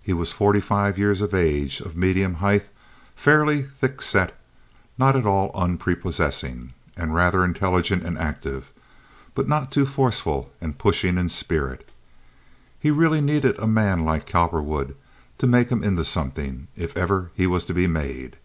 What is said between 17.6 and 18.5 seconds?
to be made.